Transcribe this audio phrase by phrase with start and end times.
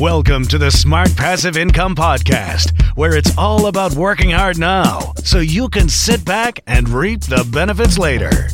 [0.00, 5.38] Welcome to the Smart Passive Income Podcast, where it's all about working hard now so
[5.38, 8.48] you can sit back and reap the benefits later.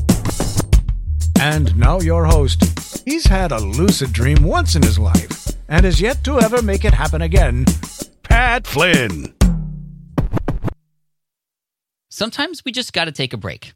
[1.40, 3.02] And now, your host.
[3.04, 6.84] He's had a lucid dream once in his life and is yet to ever make
[6.84, 7.64] it happen again.
[8.22, 9.34] Pat Flynn.
[12.08, 13.72] Sometimes we just got to take a break.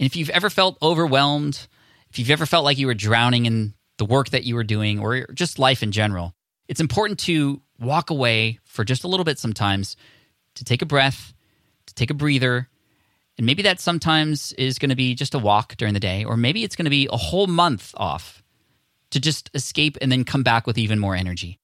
[0.00, 1.68] And if you've ever felt overwhelmed,
[2.10, 4.98] if you've ever felt like you were drowning in the work that you were doing
[4.98, 6.34] or just life in general,
[6.68, 9.96] it's important to walk away for just a little bit sometimes
[10.54, 11.34] to take a breath,
[11.86, 12.68] to take a breather.
[13.36, 16.36] And maybe that sometimes is going to be just a walk during the day, or
[16.36, 18.42] maybe it's going to be a whole month off
[19.10, 21.58] to just escape and then come back with even more energy.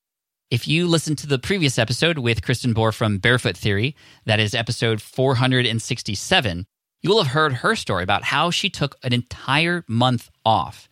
[0.51, 3.95] If you listen to the previous episode with Kristen Bor from Bearfoot Theory,
[4.27, 6.67] that is episode 467,
[7.03, 10.89] you will have heard her story about how she took an entire month off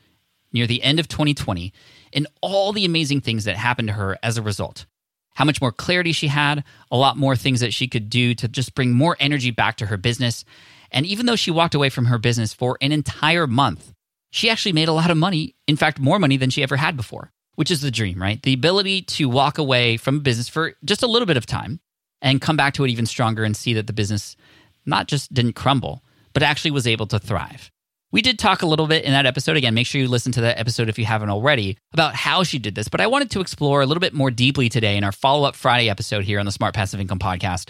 [0.52, 1.72] near the end of 2020
[2.12, 4.86] and all the amazing things that happened to her as a result.
[5.34, 8.48] How much more clarity she had, a lot more things that she could do to
[8.48, 10.44] just bring more energy back to her business.
[10.90, 13.92] And even though she walked away from her business for an entire month,
[14.30, 15.54] she actually made a lot of money.
[15.66, 18.42] In fact, more money than she ever had before, which is the dream, right?
[18.42, 21.80] The ability to walk away from a business for just a little bit of time
[22.20, 24.36] and come back to it even stronger and see that the business
[24.84, 26.02] not just didn't crumble,
[26.32, 27.70] but actually was able to thrive.
[28.10, 29.58] We did talk a little bit in that episode.
[29.58, 32.58] Again, make sure you listen to that episode if you haven't already about how she
[32.58, 32.88] did this.
[32.88, 35.54] But I wanted to explore a little bit more deeply today in our follow up
[35.54, 37.68] Friday episode here on the Smart Passive Income podcast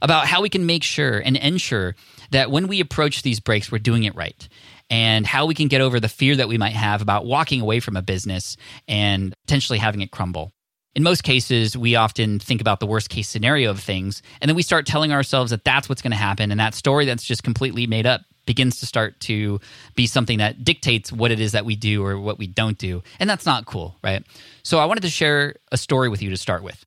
[0.00, 1.96] about how we can make sure and ensure
[2.30, 4.48] that when we approach these breaks, we're doing it right
[4.90, 7.80] and how we can get over the fear that we might have about walking away
[7.80, 10.52] from a business and potentially having it crumble.
[10.94, 14.56] In most cases, we often think about the worst case scenario of things, and then
[14.56, 17.44] we start telling ourselves that that's what's going to happen, and that story that's just
[17.44, 19.60] completely made up begins to start to
[19.94, 23.00] be something that dictates what it is that we do or what we don't do.
[23.20, 24.24] And that's not cool, right?
[24.64, 26.84] So I wanted to share a story with you to start with.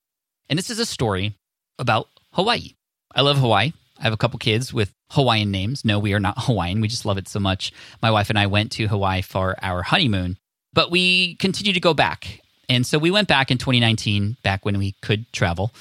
[0.50, 1.36] And this is a story
[1.80, 2.74] about Hawaii.
[3.16, 3.72] I love Hawaii.
[3.98, 5.86] I have a couple kids with Hawaiian names.
[5.86, 6.82] No, we are not Hawaiian.
[6.82, 7.72] We just love it so much.
[8.02, 10.38] My wife and I went to Hawaii for our honeymoon,
[10.74, 12.42] but we continue to go back.
[12.68, 15.72] And so we went back in 2019, back when we could travel.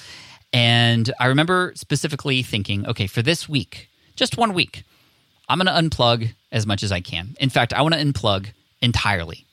[0.52, 4.84] And I remember specifically thinking, okay, for this week, just one week,
[5.52, 7.36] I'm going to unplug as much as I can.
[7.38, 8.46] In fact, I want to unplug
[8.80, 9.44] entirely.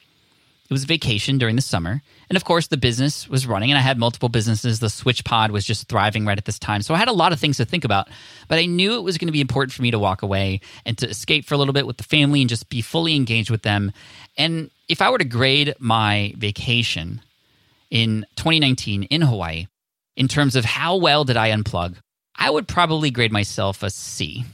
[0.64, 2.02] It was a vacation during the summer.
[2.30, 4.80] And of course, the business was running, and I had multiple businesses.
[4.80, 6.84] The SwitchPod was just thriving right at this time.
[6.84, 8.08] So I had a lot of things to think about.
[8.48, 10.98] But I knew it was going to be important for me to walk away and
[11.00, 13.64] to escape for a little bit with the family and just be fully engaged with
[13.64, 13.92] them.
[14.38, 17.20] And if I were to grade my vacation
[17.92, 19.68] in 2019 in Hawaii,
[20.16, 21.98] in terms of how well did I unplug,
[22.38, 24.46] I would probably grade myself a C.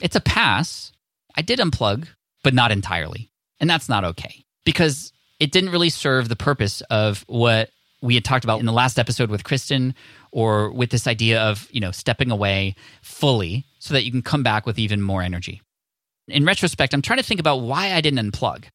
[0.00, 0.92] It's a pass.
[1.36, 2.08] I did unplug,
[2.42, 3.30] but not entirely.
[3.60, 7.70] And that's not okay because it didn't really serve the purpose of what
[8.02, 9.94] we had talked about in the last episode with Kristen
[10.32, 14.42] or with this idea of, you know, stepping away fully so that you can come
[14.42, 15.60] back with even more energy.
[16.28, 18.66] In retrospect, I'm trying to think about why I didn't unplug.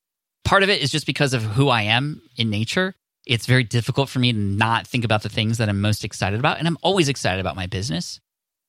[0.43, 2.93] Part of it is just because of who I am in nature.
[3.25, 6.39] It's very difficult for me to not think about the things that I'm most excited
[6.39, 6.59] about.
[6.59, 8.19] And I'm always excited about my business.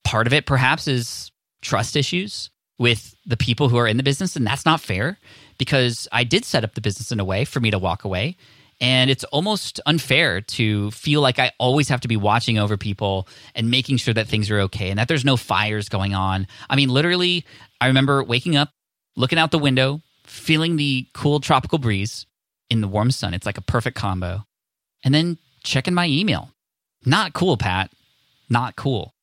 [0.04, 1.30] Part of it, perhaps, is
[1.66, 4.36] trust issues with the people who are in the business.
[4.36, 5.18] And that's not fair
[5.58, 8.36] because I did set up the business in a way for me to walk away.
[8.78, 13.26] And it's almost unfair to feel like I always have to be watching over people
[13.54, 16.46] and making sure that things are okay and that there's no fires going on.
[16.68, 17.46] I mean, literally,
[17.80, 18.68] I remember waking up,
[19.16, 22.26] looking out the window, feeling the cool tropical breeze
[22.68, 23.32] in the warm sun.
[23.32, 24.44] It's like a perfect combo.
[25.02, 26.50] And then checking my email.
[27.06, 27.90] Not cool, Pat.
[28.50, 29.14] Not cool.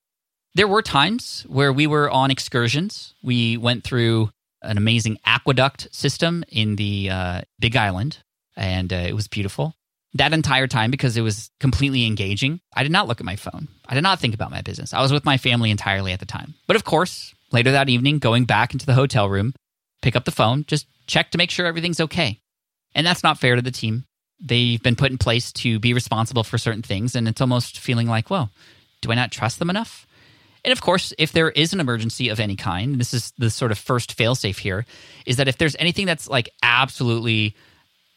[0.55, 3.15] There were times where we were on excursions.
[3.23, 4.29] We went through
[4.61, 8.19] an amazing aqueduct system in the uh, Big Island,
[8.55, 9.73] and uh, it was beautiful.
[10.13, 13.67] That entire time, because it was completely engaging, I did not look at my phone.
[13.87, 14.93] I did not think about my business.
[14.93, 16.53] I was with my family entirely at the time.
[16.67, 19.55] But of course, later that evening, going back into the hotel room,
[20.03, 22.39] pick up the phone, just check to make sure everything's okay.
[22.93, 24.05] And that's not fair to the team.
[24.39, 28.07] They've been put in place to be responsible for certain things, and it's almost feeling
[28.07, 28.51] like, well,
[29.01, 30.05] do I not trust them enough?
[30.65, 33.71] And of course, if there is an emergency of any kind, this is the sort
[33.71, 34.85] of first failsafe here,
[35.25, 37.55] is that if there's anything that's like absolutely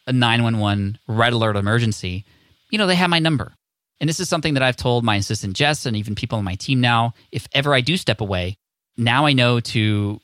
[0.07, 2.25] a 911 red alert emergency,
[2.71, 3.53] you know, they have my number.
[4.01, 6.55] And this is something that I've told my assistant Jess and even people on my
[6.55, 7.15] team now.
[7.33, 8.59] If ever I do step away,
[8.97, 10.21] now I know to,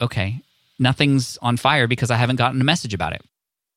[0.00, 0.40] okay,
[0.78, 3.22] nothing's on fire because I haven't gotten a message about it.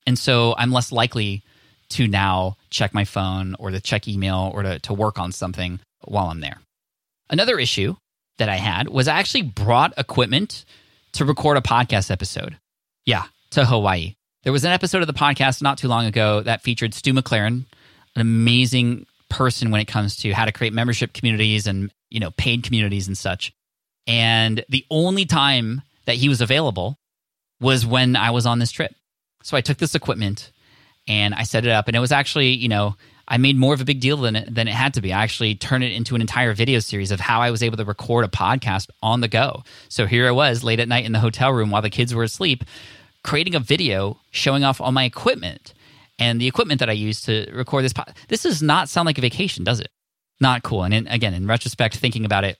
[0.06, 1.44] And so I'm less likely
[1.90, 5.80] to now check my phone or to check email or to, to work on something
[6.04, 6.60] while I'm there.
[7.30, 7.96] Another issue
[8.38, 10.66] that I had was I actually brought equipment
[11.14, 12.58] to record a podcast episode.
[13.06, 14.16] Yeah, to Hawaii.
[14.44, 17.66] There was an episode of the podcast not too long ago that featured Stu McLaren,
[18.16, 22.32] an amazing person when it comes to how to create membership communities and, you know,
[22.32, 23.52] paid communities and such.
[24.06, 26.98] And the only time that he was available
[27.60, 28.94] was when I was on this trip.
[29.44, 30.52] So I took this equipment
[31.08, 32.96] and I set it up and it was actually, you know,
[33.28, 35.12] I made more of a big deal than it, than it had to be.
[35.12, 37.86] I actually turned it into an entire video series of how I was able to
[37.86, 39.64] record a podcast on the go.
[39.90, 42.24] So here I was late at night in the hotel room while the kids were
[42.24, 42.64] asleep,
[43.24, 45.74] creating a video showing off all my equipment
[46.18, 47.94] and the equipment that I used to record this.
[48.30, 49.90] This does not sound like a vacation, does it?
[50.40, 50.84] Not cool.
[50.84, 52.58] And in, again, in retrospect, thinking about it,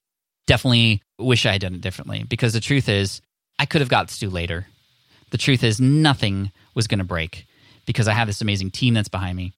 [0.48, 3.22] definitely wish I had done it differently because the truth is,
[3.58, 4.68] I could have got Stu later.
[5.32, 7.46] The truth is, nothing was going to break
[7.86, 9.54] because I have this amazing team that's behind me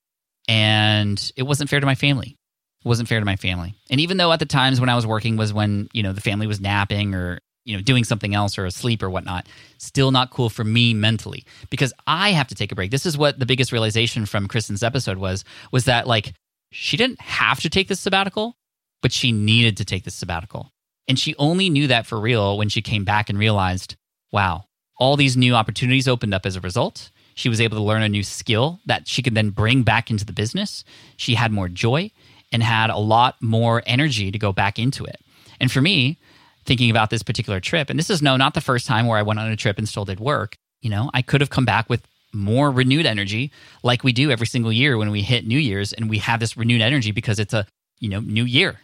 [0.48, 2.36] and it wasn't fair to my family.
[2.84, 3.74] It wasn't fair to my family.
[3.90, 6.20] And even though at the times when I was working was when, you know, the
[6.20, 9.48] family was napping or, you know, doing something else or asleep or whatnot,
[9.78, 12.90] still not cool for me mentally because I have to take a break.
[12.90, 16.32] This is what the biggest realization from Kristen's episode was, was that like
[16.72, 18.56] she didn't have to take this sabbatical,
[19.02, 20.70] but she needed to take this sabbatical.
[21.06, 23.96] And she only knew that for real when she came back and realized,
[24.32, 24.64] wow,
[24.96, 27.10] all these new opportunities opened up as a result.
[27.40, 30.26] She was able to learn a new skill that she could then bring back into
[30.26, 30.84] the business.
[31.16, 32.10] She had more joy
[32.52, 35.22] and had a lot more energy to go back into it.
[35.58, 36.18] And for me,
[36.66, 39.22] thinking about this particular trip, and this is no, not the first time where I
[39.22, 41.88] went on a trip and still did work, you know, I could have come back
[41.88, 43.50] with more renewed energy
[43.82, 46.58] like we do every single year when we hit New Year's and we have this
[46.58, 47.66] renewed energy because it's a,
[48.00, 48.80] you know, new year,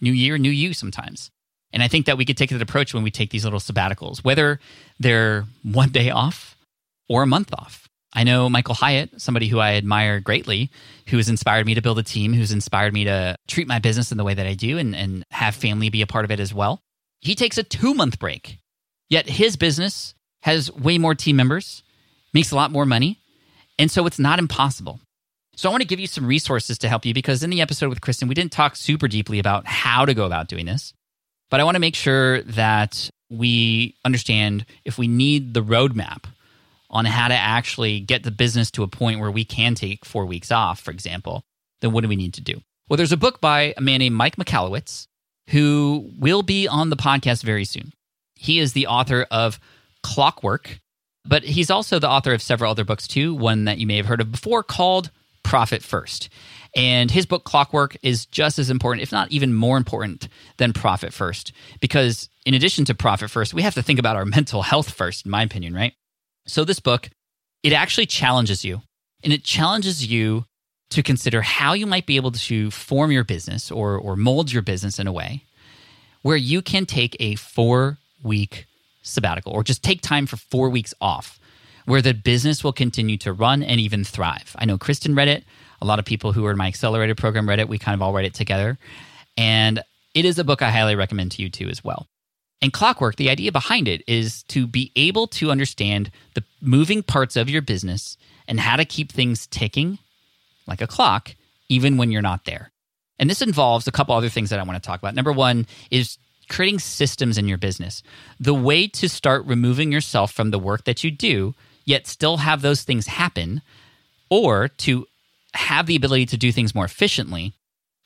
[0.00, 1.32] new year, new you sometimes.
[1.72, 4.22] And I think that we could take that approach when we take these little sabbaticals,
[4.22, 4.60] whether
[5.00, 6.54] they're one day off
[7.08, 7.87] or a month off.
[8.12, 10.70] I know Michael Hyatt, somebody who I admire greatly,
[11.08, 14.10] who has inspired me to build a team, who's inspired me to treat my business
[14.10, 16.40] in the way that I do and, and have family be a part of it
[16.40, 16.80] as well.
[17.20, 18.58] He takes a two month break,
[19.10, 21.82] yet his business has way more team members,
[22.32, 23.18] makes a lot more money.
[23.78, 25.00] And so it's not impossible.
[25.54, 27.88] So I want to give you some resources to help you because in the episode
[27.88, 30.94] with Kristen, we didn't talk super deeply about how to go about doing this.
[31.50, 36.24] But I want to make sure that we understand if we need the roadmap
[36.90, 40.26] on how to actually get the business to a point where we can take four
[40.26, 41.42] weeks off, for example,
[41.80, 42.60] then what do we need to do?
[42.88, 45.06] Well, there's a book by a man named Mike Michalowicz
[45.48, 47.92] who will be on the podcast very soon.
[48.34, 49.58] He is the author of
[50.02, 50.80] Clockwork,
[51.24, 54.06] but he's also the author of several other books too, one that you may have
[54.06, 55.10] heard of before called
[55.42, 56.28] Profit First.
[56.76, 60.28] And his book, Clockwork, is just as important, if not even more important,
[60.58, 61.52] than Profit First.
[61.80, 65.24] Because in addition to Profit First, we have to think about our mental health first,
[65.24, 65.94] in my opinion, right?
[66.48, 67.10] So, this book,
[67.62, 68.82] it actually challenges you,
[69.22, 70.44] and it challenges you
[70.90, 74.62] to consider how you might be able to form your business or, or mold your
[74.62, 75.44] business in a way
[76.22, 78.66] where you can take a four week
[79.02, 81.38] sabbatical or just take time for four weeks off
[81.84, 84.54] where the business will continue to run and even thrive.
[84.58, 85.44] I know Kristen read it.
[85.80, 87.68] A lot of people who are in my accelerator program read it.
[87.68, 88.78] We kind of all read it together.
[89.38, 89.80] And
[90.14, 92.06] it is a book I highly recommend to you too as well.
[92.60, 97.36] And clockwork, the idea behind it is to be able to understand the moving parts
[97.36, 98.16] of your business
[98.48, 99.98] and how to keep things ticking
[100.66, 101.34] like a clock,
[101.68, 102.70] even when you're not there.
[103.18, 105.14] And this involves a couple other things that I want to talk about.
[105.14, 108.02] Number one is creating systems in your business.
[108.40, 112.62] The way to start removing yourself from the work that you do, yet still have
[112.62, 113.62] those things happen,
[114.30, 115.06] or to
[115.54, 117.52] have the ability to do things more efficiently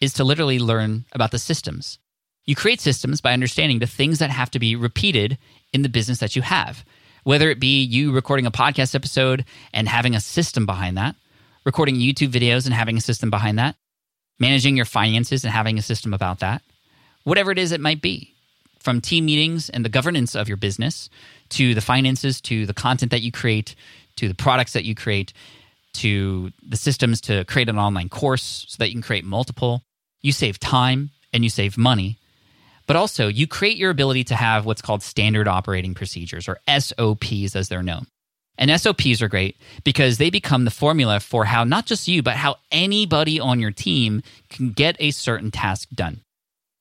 [0.01, 1.99] is to literally learn about the systems.
[2.45, 5.39] You create systems by understanding the things that have to be repeated
[5.73, 6.85] in the business that you have,
[7.25, 11.15] whether it be you recording a podcast episode and having a system behind that,
[11.65, 13.77] recording YouTube videos and having a system behind that,
[14.41, 16.63] managing your finances and having a system about that,
[17.23, 18.35] whatever it is it might be,
[18.81, 21.09] from team meetings and the governance of your business
[21.51, 23.77] to the finances to the content that you create
[24.17, 25.33] to the products that you create
[25.95, 29.83] to the systems to create an online course so that you can create multiple.
[30.21, 32.19] You save time and you save money.
[32.87, 37.57] But also, you create your ability to have what's called standard operating procedures or SOPs
[37.57, 38.07] as they're known.
[38.59, 42.37] And SOPs are great because they become the formula for how not just you, but
[42.37, 46.21] how anybody on your team can get a certain task done.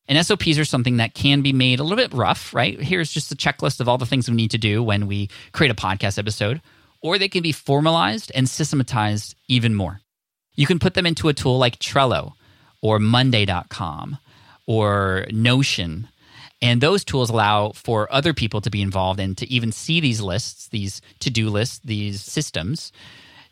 [0.08, 2.80] And SOPs are something that can be made a little bit rough, right?
[2.80, 5.72] Here's just a checklist of all the things we need to do when we create
[5.72, 6.62] a podcast episode,
[7.02, 10.02] or they can be formalized and systematized even more.
[10.54, 12.34] You can put them into a tool like Trello
[12.82, 14.18] or Monday.com
[14.72, 16.08] or Notion.
[16.62, 20.22] And those tools allow for other people to be involved and to even see these
[20.22, 22.94] lists, these to do lists, these systems,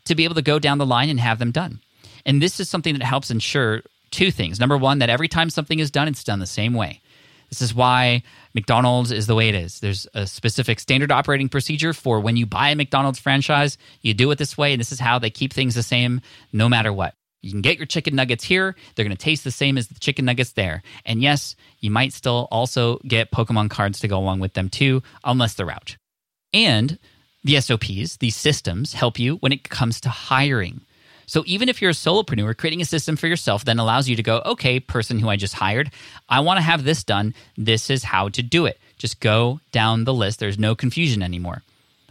[0.04, 1.80] to be able to go down the line and have them done.
[2.24, 4.58] And this is something that helps ensure two things.
[4.58, 7.02] Number one, that every time something is done, it's done the same way.
[7.50, 8.22] This is why
[8.54, 9.80] McDonald's is the way it is.
[9.80, 14.30] There's a specific standard operating procedure for when you buy a McDonald's franchise, you do
[14.30, 16.22] it this way, and this is how they keep things the same
[16.52, 17.14] no matter what.
[17.42, 18.76] You can get your chicken nuggets here.
[18.94, 20.82] They're going to taste the same as the chicken nuggets there.
[21.06, 25.02] And yes, you might still also get Pokemon cards to go along with them too,
[25.24, 25.96] unless they're out.
[26.52, 26.98] And
[27.42, 30.82] the SOPs, these systems, help you when it comes to hiring.
[31.26, 34.22] So even if you're a solopreneur, creating a system for yourself then allows you to
[34.22, 35.92] go, okay, person who I just hired,
[36.28, 37.34] I want to have this done.
[37.56, 38.78] This is how to do it.
[38.98, 40.40] Just go down the list.
[40.40, 41.62] There's no confusion anymore.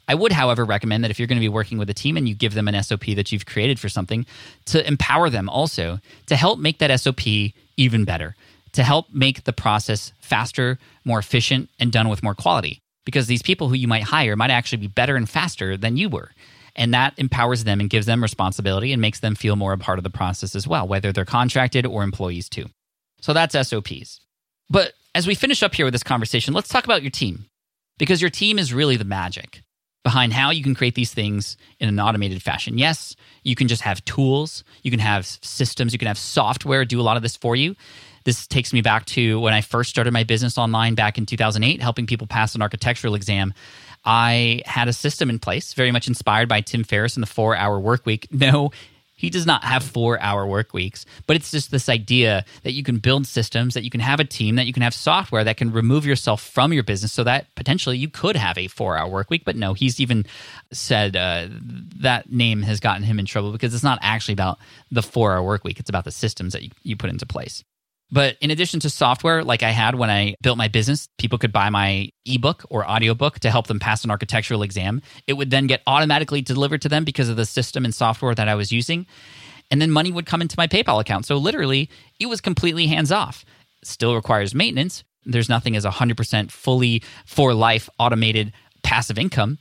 [0.09, 2.27] I would, however, recommend that if you're going to be working with a team and
[2.27, 4.25] you give them an SOP that you've created for something,
[4.65, 7.27] to empower them also to help make that SOP
[7.77, 8.35] even better,
[8.71, 12.81] to help make the process faster, more efficient, and done with more quality.
[13.05, 16.09] Because these people who you might hire might actually be better and faster than you
[16.09, 16.31] were.
[16.75, 19.99] And that empowers them and gives them responsibility and makes them feel more a part
[19.99, 22.65] of the process as well, whether they're contracted or employees too.
[23.21, 24.21] So that's SOPs.
[24.71, 27.45] But as we finish up here with this conversation, let's talk about your team
[27.99, 29.61] because your team is really the magic
[30.03, 32.77] behind how you can create these things in an automated fashion.
[32.77, 36.99] Yes, you can just have tools, you can have systems, you can have software do
[36.99, 37.75] a lot of this for you.
[38.25, 41.81] This takes me back to when I first started my business online back in 2008,
[41.81, 43.53] helping people pass an architectural exam.
[44.05, 47.55] I had a system in place, very much inspired by Tim Ferriss and the four
[47.55, 48.27] hour work week.
[48.39, 48.71] No,
[49.19, 52.83] he does not have four hour work weeks, but it's just this idea that you
[52.83, 55.57] can build systems, that you can have a team, that you can have software that
[55.57, 59.09] can remove yourself from your business so that potentially you could have a four hour
[59.09, 59.43] work week.
[59.43, 60.25] But no, he's even
[60.71, 61.47] said uh,
[61.99, 64.57] that name has gotten him in trouble because it's not actually about
[64.89, 67.65] the four hour work week, it's about the systems that you, you put into place.
[68.11, 71.51] But in addition to software, like I had when I built my business, people could
[71.51, 75.01] buy my ebook or audiobook to help them pass an architectural exam.
[75.27, 78.47] It would then get automatically delivered to them because of the system and software that
[78.47, 79.05] I was using.
[79.69, 81.27] And then money would come into my PayPal account.
[81.27, 81.89] So literally,
[82.19, 83.45] it was completely hands off.
[83.83, 85.03] Still requires maintenance.
[85.25, 89.59] There's nothing as 100% fully for life automated passive income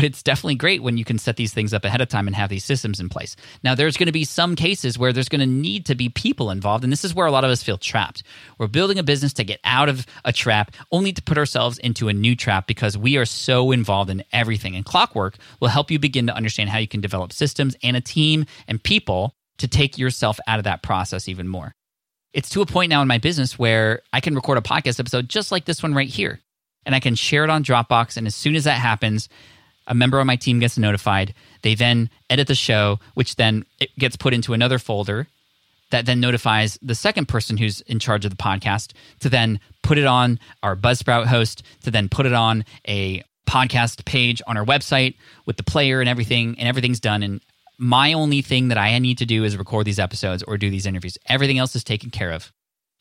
[0.00, 2.34] but it's definitely great when you can set these things up ahead of time and
[2.34, 3.36] have these systems in place.
[3.62, 6.50] Now, there's going to be some cases where there's going to need to be people
[6.50, 8.22] involved, and this is where a lot of us feel trapped.
[8.56, 12.08] We're building a business to get out of a trap, only to put ourselves into
[12.08, 14.74] a new trap because we are so involved in everything.
[14.74, 18.00] And Clockwork will help you begin to understand how you can develop systems and a
[18.00, 21.74] team and people to take yourself out of that process even more.
[22.32, 25.28] It's to a point now in my business where I can record a podcast episode
[25.28, 26.40] just like this one right here,
[26.86, 28.16] and I can share it on Dropbox.
[28.16, 29.28] And as soon as that happens,
[29.90, 31.34] a member on my team gets notified.
[31.62, 35.26] They then edit the show, which then it gets put into another folder
[35.90, 39.98] that then notifies the second person who's in charge of the podcast to then put
[39.98, 44.64] it on our Buzzsprout host, to then put it on a podcast page on our
[44.64, 47.24] website with the player and everything, and everything's done.
[47.24, 47.40] And
[47.76, 50.86] my only thing that I need to do is record these episodes or do these
[50.86, 51.18] interviews.
[51.26, 52.52] Everything else is taken care of.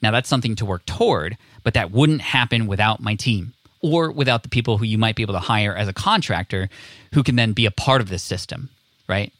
[0.01, 4.43] Now, that's something to work toward, but that wouldn't happen without my team or without
[4.43, 6.69] the people who you might be able to hire as a contractor
[7.13, 8.69] who can then be a part of this system,
[9.07, 9.31] right?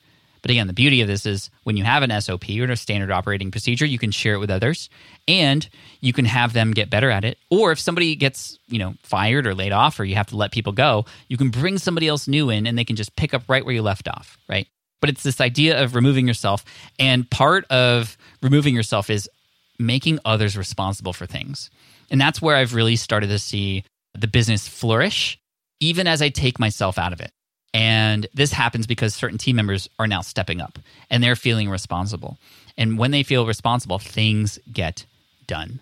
[0.42, 3.12] But again, the beauty of this is when you have an SOP or a standard
[3.12, 4.90] operating procedure, you can share it with others
[5.28, 5.68] and
[6.00, 7.38] you can have them get better at it.
[7.50, 10.52] Or if somebody gets, you know, fired or laid off or you have to let
[10.52, 13.44] people go, you can bring somebody else new in and they can just pick up
[13.48, 14.68] right where you left off, right?
[15.02, 16.64] But it's this idea of removing yourself.
[16.98, 19.30] And part of removing yourself is
[19.78, 21.70] making others responsible for things.
[22.12, 25.40] And that's where I've really started to see the business flourish,
[25.80, 27.32] even as I take myself out of it.
[27.74, 32.38] And this happens because certain team members are now stepping up and they're feeling responsible.
[32.78, 35.06] And when they feel responsible, things get
[35.46, 35.80] done.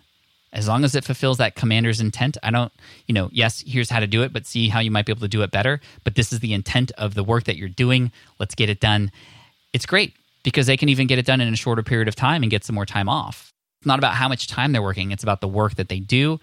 [0.51, 2.71] As long as it fulfills that commander's intent, I don't,
[3.05, 5.21] you know, yes, here's how to do it, but see how you might be able
[5.21, 5.79] to do it better.
[6.03, 8.11] But this is the intent of the work that you're doing.
[8.39, 9.11] Let's get it done.
[9.73, 12.43] It's great because they can even get it done in a shorter period of time
[12.43, 13.53] and get some more time off.
[13.81, 16.39] It's not about how much time they're working, it's about the work that they do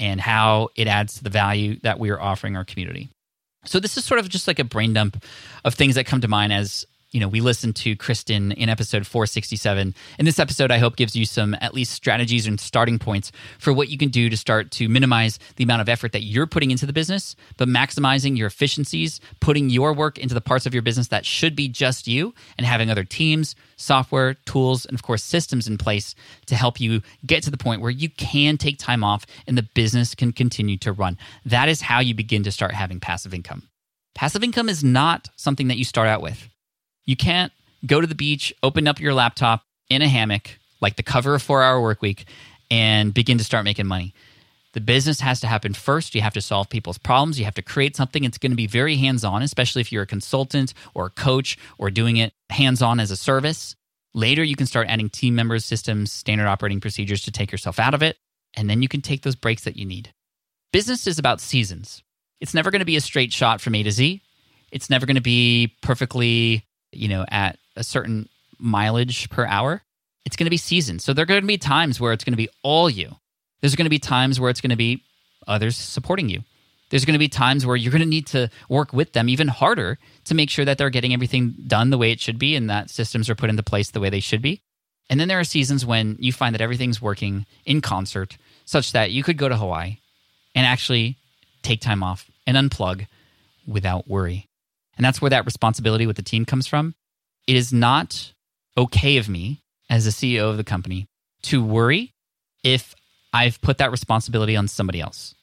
[0.00, 3.08] and how it adds to the value that we are offering our community.
[3.64, 5.22] So this is sort of just like a brain dump
[5.64, 6.86] of things that come to mind as
[7.18, 9.92] you know, we listened to Kristen in episode 467.
[10.18, 13.72] And this episode, I hope, gives you some at least strategies and starting points for
[13.72, 16.70] what you can do to start to minimize the amount of effort that you're putting
[16.70, 20.82] into the business, but maximizing your efficiencies, putting your work into the parts of your
[20.84, 25.24] business that should be just you, and having other teams, software, tools, and of course,
[25.24, 26.14] systems in place
[26.46, 29.66] to help you get to the point where you can take time off and the
[29.74, 31.18] business can continue to run.
[31.44, 33.64] That is how you begin to start having passive income.
[34.14, 36.48] Passive income is not something that you start out with.
[37.08, 37.50] You can't
[37.86, 41.42] go to the beach, open up your laptop in a hammock, like the cover of
[41.42, 42.26] Four Hour Work Week,
[42.70, 44.12] and begin to start making money.
[44.74, 46.14] The business has to happen first.
[46.14, 47.38] You have to solve people's problems.
[47.38, 48.24] You have to create something.
[48.24, 51.56] It's going to be very hands on, especially if you're a consultant or a coach
[51.78, 53.74] or doing it hands on as a service.
[54.12, 57.94] Later, you can start adding team members, systems, standard operating procedures to take yourself out
[57.94, 58.18] of it.
[58.54, 60.12] And then you can take those breaks that you need.
[60.74, 62.02] Business is about seasons.
[62.38, 64.20] It's never going to be a straight shot from A to Z.
[64.70, 68.28] It's never going to be perfectly you know, at a certain
[68.58, 69.82] mileage per hour,
[70.24, 71.02] it's going to be seasoned.
[71.02, 73.16] So there are going to be times where it's going to be all you.
[73.60, 75.02] There's going to be times where it's going to be
[75.46, 76.42] others supporting you.
[76.90, 79.48] There's going to be times where you're going to need to work with them even
[79.48, 82.70] harder to make sure that they're getting everything done the way it should be and
[82.70, 84.62] that systems are put into place the way they should be.
[85.10, 89.10] And then there are seasons when you find that everything's working in concert such that
[89.10, 89.98] you could go to Hawaii
[90.54, 91.16] and actually
[91.62, 93.06] take time off and unplug
[93.66, 94.47] without worry.
[94.98, 96.94] And that's where that responsibility with the team comes from.
[97.46, 98.32] It is not
[98.76, 101.06] okay of me as the CEO of the company
[101.42, 102.12] to worry
[102.64, 102.94] if
[103.32, 105.34] I've put that responsibility on somebody else.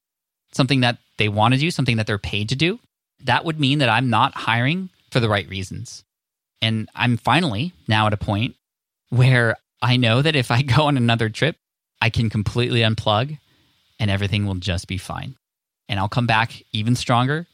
[0.51, 2.79] Something that they want to do, something that they're paid to do.
[3.23, 6.03] That would mean that I'm not hiring for the right reasons.
[6.61, 8.55] And I'm finally now at a point
[9.09, 11.55] where I know that if I go on another trip,
[12.01, 13.39] I can completely unplug
[13.99, 15.35] and everything will just be fine.
[15.87, 17.47] And I'll come back even stronger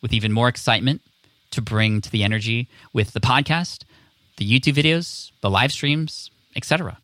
[0.00, 1.02] with even more excitement
[1.52, 3.84] to bring to the energy with the podcast,
[4.36, 6.98] the YouTube videos, the live streams, etc.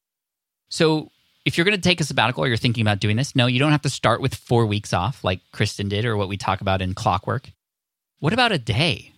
[0.68, 1.10] So,
[1.44, 3.58] if you're going to take a sabbatical or you're thinking about doing this, no, you
[3.58, 6.60] don't have to start with four weeks off like Kristen did or what we talk
[6.60, 7.50] about in Clockwork.
[8.20, 9.12] What about a day?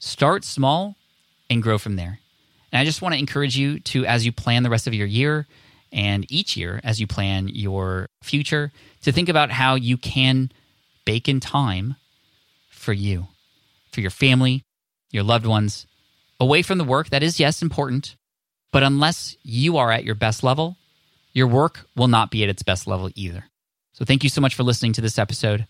[0.00, 0.96] Start small
[1.48, 2.18] and grow from there.
[2.72, 5.06] And I just want to encourage you to, as you plan the rest of your
[5.06, 5.46] year
[5.92, 8.72] and each year, as you plan your future,
[9.02, 10.50] to think about how you can
[11.04, 11.94] bake in time
[12.70, 13.28] for you
[13.92, 14.62] for your family,
[15.10, 15.86] your loved ones,
[16.40, 18.16] away from the work that is, yes, important.
[18.72, 20.76] But unless you are at your best level,
[21.32, 23.44] your work will not be at its best level either.
[23.92, 25.66] So thank you so much for listening to this episode.